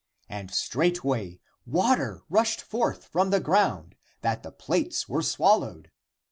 [0.27, 5.91] And straightway water rushed forth from the ground, that the plates were swallowed.